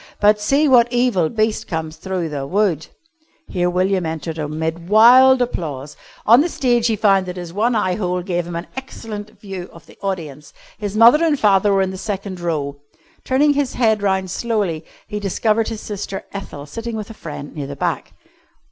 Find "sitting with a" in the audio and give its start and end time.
16.65-17.13